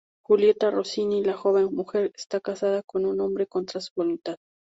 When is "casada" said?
2.39-2.81